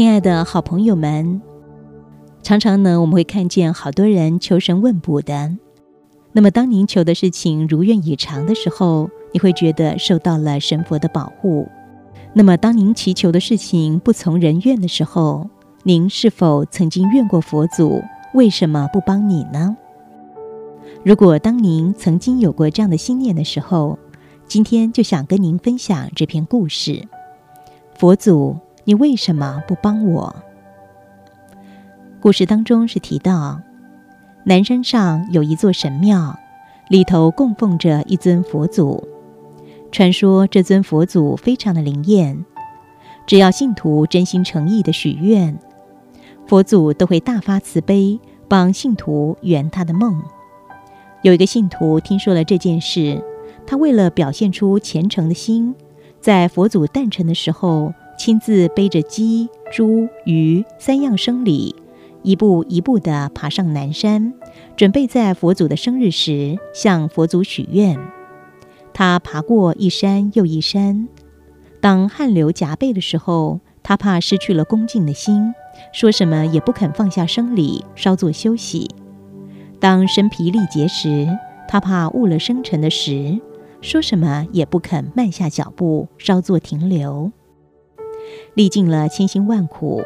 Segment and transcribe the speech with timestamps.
[0.00, 1.42] 亲爱的好朋友们，
[2.42, 5.54] 常常呢，我们会看见好多人求神问卜的。
[6.32, 11.68] 那么，当您求的事情如愿以偿的时候，你会觉得受到了神佛的保护。
[12.32, 15.50] 那么，当您祈求的事情不从人愿的时候，
[15.82, 18.02] 您是否曾经怨过佛祖？
[18.32, 19.76] 为什么不帮你呢？
[21.04, 23.98] 如果当您曾经有过这样的心念的时候，
[24.46, 27.06] 今天就想跟您分享这篇故事。
[27.98, 28.56] 佛祖。
[28.84, 30.34] 你为什么不帮我？
[32.20, 33.60] 故事当中是提到，
[34.44, 36.38] 南山上有一座神庙，
[36.88, 39.06] 里头供奉着一尊佛祖。
[39.92, 42.44] 传说这尊佛祖非常的灵验，
[43.26, 45.58] 只要信徒真心诚意的许愿，
[46.46, 50.22] 佛祖都会大发慈悲，帮信徒圆他的梦。
[51.22, 53.22] 有一个信徒听说了这件事，
[53.66, 55.74] 他为了表现出虔诚的心，
[56.20, 57.92] 在佛祖诞辰的时候。
[58.20, 61.74] 亲自背着鸡、猪、鱼三样生礼，
[62.22, 64.34] 一步一步地爬上南山，
[64.76, 67.98] 准备在佛祖的生日时向佛祖许愿。
[68.92, 71.08] 他爬过一山又一山，
[71.80, 75.54] 当汗流浃背的时候，他怕失去了恭敬的心，
[75.90, 78.90] 说什么也不肯放下生理，稍作休息。
[79.80, 81.26] 当身疲力竭时，
[81.66, 83.40] 他怕误了生辰的时，
[83.80, 87.32] 说什么也不肯慢下脚步，稍作停留。
[88.54, 90.02] 历尽了千辛万苦，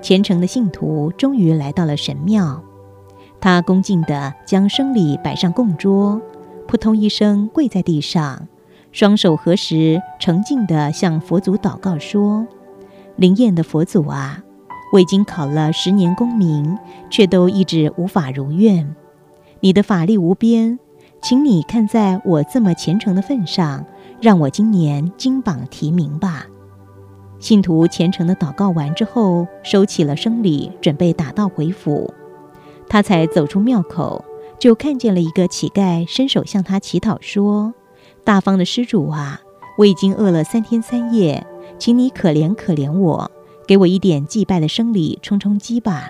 [0.00, 2.62] 虔诚的信徒终于来到了神庙。
[3.40, 6.20] 他恭敬地将生礼摆上供桌，
[6.68, 8.46] 扑通一声跪在地上，
[8.92, 12.46] 双手合十，诚敬地向佛祖祷告说
[13.16, 14.42] ：“灵验的佛祖啊，
[14.92, 18.94] 我已经考了十年功名，却都一直无法如愿。
[19.60, 20.78] 你的法力无边，
[21.22, 23.86] 请你看在我这么虔诚的份上，
[24.20, 26.46] 让我今年金榜题名吧。”
[27.40, 32.12] 信徒虔诚的祷告完之后，收起了生礼，准备打道回府。
[32.86, 34.22] 他才走出庙口，
[34.58, 37.72] 就看见了一个乞丐，伸手向他乞讨说
[38.24, 39.40] ：“大方的施主啊，
[39.78, 41.46] 我已经饿了三天三夜，
[41.78, 43.30] 请你可怜可怜我，
[43.66, 46.08] 给我一点祭拜的生礼充充饥吧。”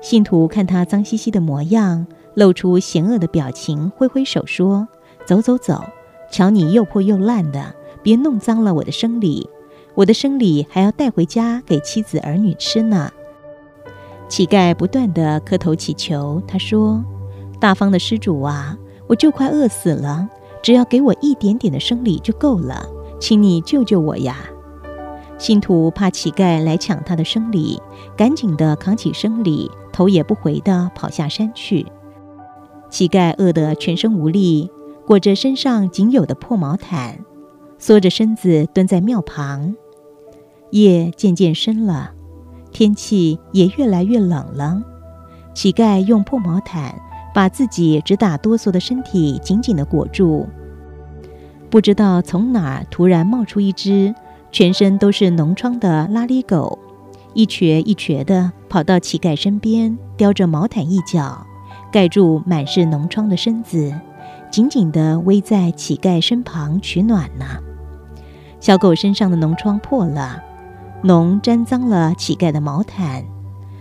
[0.00, 4.88] 信徒看他脏兮兮的模样，露出嫌恶的表情，挥挥手说
[5.26, 5.84] ：“走走走，
[6.30, 9.46] 瞧你又破又烂的，别弄脏了我的生礼。”
[9.94, 13.10] 我的生礼还要带回家给妻子儿女吃呢。
[14.28, 17.04] 乞丐不断地磕头祈求，他说
[17.60, 20.26] ：“大方的施主啊，我就快饿死了，
[20.62, 22.88] 只要给我一点点的生理就够了，
[23.20, 24.38] 请你救救我呀！”
[25.36, 27.82] 信徒怕乞丐来抢他的生理，
[28.16, 31.84] 赶紧地扛起生理，头也不回地跑下山去。
[32.88, 34.70] 乞丐饿得全身无力，
[35.06, 37.18] 裹着身上仅有的破毛毯，
[37.78, 39.74] 缩着身子蹲在庙旁。
[40.72, 42.12] 夜渐渐深了，
[42.72, 44.82] 天气也越来越冷了。
[45.52, 46.94] 乞丐用破毛毯
[47.34, 50.48] 把自己直打哆嗦的身体紧紧地裹住。
[51.68, 54.14] 不知道从哪儿突然冒出一只
[54.50, 56.78] 全身都是脓疮的拉力狗，
[57.34, 61.46] 一瘸一瘸地跑到乞丐身边，叼着毛毯一角，
[61.92, 63.92] 盖住满是脓疮的身子，
[64.50, 67.44] 紧紧地偎在乞丐身旁取暖呢。
[68.58, 70.42] 小狗身上的脓疮破了。
[71.02, 73.24] 脓沾脏了乞丐的毛毯，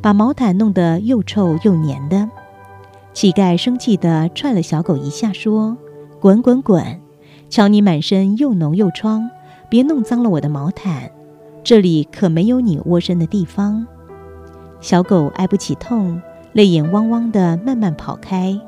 [0.00, 2.28] 把毛毯弄得又臭又黏的。
[3.12, 5.76] 乞丐生气地踹了小狗一下，说
[6.20, 7.00] ：“滚滚滚！
[7.50, 9.28] 瞧你满身又脓又疮，
[9.68, 11.10] 别弄脏了我的毛毯。
[11.62, 13.86] 这里可没有你窝身的地方。”
[14.80, 16.22] 小狗挨不起痛，
[16.54, 18.58] 泪眼汪汪地慢慢跑开。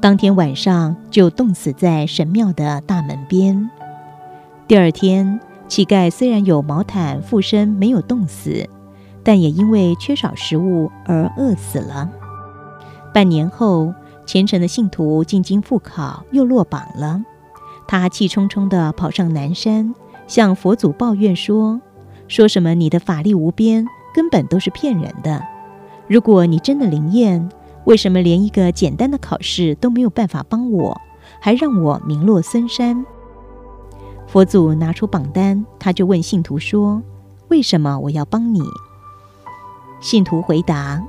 [0.00, 3.68] 当天晚上就冻死在神庙的大门边。
[4.68, 5.40] 第二天。
[5.66, 8.68] 乞丐虽然有毛毯附身，没有冻死，
[9.22, 12.10] 但也因为缺少食物而饿死了。
[13.12, 13.92] 半年后，
[14.26, 17.22] 虔诚的信徒进京复考，又落榜了。
[17.86, 19.94] 他气冲冲地跑上南山，
[20.26, 21.80] 向佛祖抱怨说
[22.28, 25.42] ：“说什么你的法力无边，根本都是骗人的。
[26.06, 27.48] 如果你真的灵验，
[27.84, 31.00] 为什么连一个简单的考试都没有办法帮我，
[31.40, 33.04] 还让我名落孙山？”
[34.34, 37.00] 佛祖拿出榜单，他就问信徒说
[37.50, 38.60] ：“为什么我要帮你？”
[40.02, 41.00] 信徒回答：“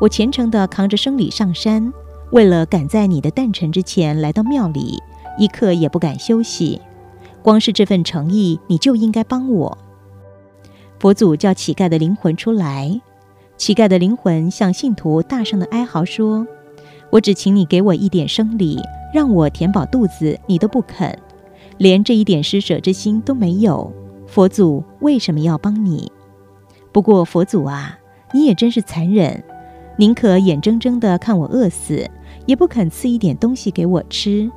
[0.00, 1.92] 我虔诚地扛着生礼上山，
[2.30, 4.98] 为了赶在你的诞辰之前来到庙里，
[5.36, 6.80] 一刻也不敢休息。
[7.42, 9.76] 光是这份诚意，你就应该帮我。”
[10.98, 13.02] 佛祖叫乞丐的灵魂出来，
[13.58, 16.46] 乞丐的灵魂向信徒大声的哀嚎说
[17.12, 18.80] ：“我只请你给我一点生礼，
[19.12, 21.14] 让我填饱肚子，你都不肯。”
[21.82, 23.92] 连这一点施舍之心都没有，
[24.28, 26.12] 佛祖为什么要帮你？
[26.92, 27.98] 不过佛祖啊，
[28.32, 29.42] 你也真是残忍，
[29.98, 32.08] 宁可眼睁睁的看我饿死，
[32.46, 34.48] 也不肯赐一点东西给我吃。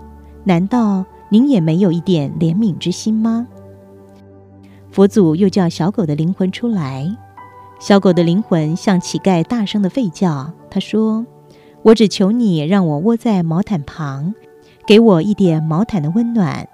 [0.44, 3.48] 难道您也没有一点怜悯之心吗？
[4.92, 7.12] 佛祖又叫小狗的灵魂出来，
[7.80, 10.54] 小狗的灵魂向乞丐大声的吠叫。
[10.70, 11.26] 他说
[11.82, 14.36] ：“我只求你让我窝在毛毯旁，
[14.86, 16.70] 给我一点毛毯的温暖。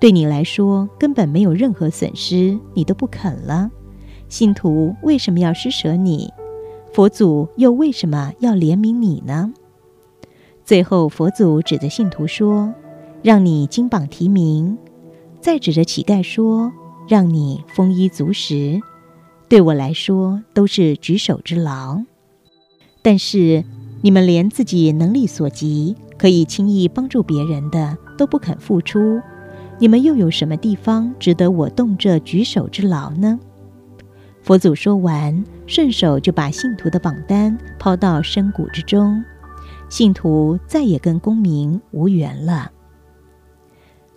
[0.00, 3.70] 对你来说根本没有任何损失，你都不肯了。
[4.28, 6.32] 信徒为什么要施舍你？
[6.92, 9.52] 佛祖又为什么要怜悯你呢？”
[10.64, 12.74] 最后，佛祖指着信徒说
[13.22, 14.76] ：“让你金榜题名。”
[15.40, 16.72] 再指着乞丐说。
[17.08, 18.80] 让你丰衣足食，
[19.48, 22.00] 对我来说都是举手之劳。
[23.02, 23.64] 但是
[24.00, 29.20] 你们连自己能力所及可以轻易帮助别人的都不肯付出，
[29.80, 33.40] 你们又有什么地方值得我动这举手之劳呢？
[34.42, 39.24] 佛祖说完，顺手就把信徒的榜单抛到深谷之中，
[39.88, 42.70] 信徒再也跟功名无缘了。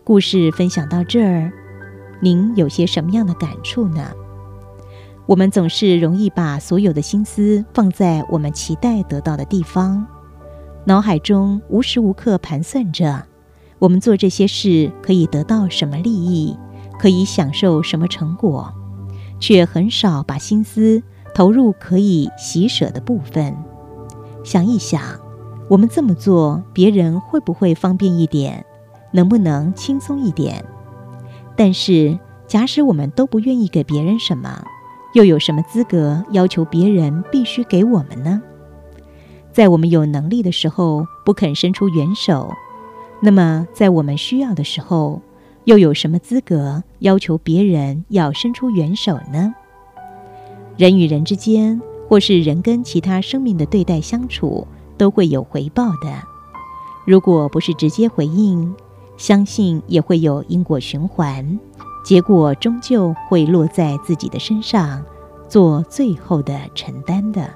[0.03, 1.49] 故事分享到这儿。
[2.21, 4.11] 您有些什么样的感触呢？
[5.25, 10.05] 我们总是容易把所有的心思放在我们期待得到的地方，
[10.83, 13.25] 脑海中无时无刻盘算着
[13.83, 16.55] 我们做这些事可以得到什么利益，
[16.97, 18.73] 可以享受什么成果，
[19.41, 21.03] 却很少把心思
[21.35, 23.53] 投入可以喜舍的部分。
[24.41, 25.01] 想一想，
[25.67, 28.65] 我们这么做，别人会不会方便一点？
[29.11, 30.63] 能不能轻松一点？
[31.57, 34.63] 但是，假使我们都不愿意给别人什么，
[35.13, 38.41] 又有什么资格要求别人必须给我们呢？
[39.51, 42.49] 在我们有能力的时候不肯伸出援手，
[43.25, 45.21] 那么在我们需要的时候，
[45.63, 49.55] 又有什么资格要求别人要伸出援手呢？
[50.75, 54.67] 人与人之间，或是人跟其他生命的对待相处，
[54.97, 56.21] 都会有回报的。
[57.05, 58.75] 如果不是直接回应，
[59.15, 61.57] 相信也会有因果循环，
[62.03, 65.01] 结果终究会落在自己的身上，
[65.47, 67.49] 做最后的承担的。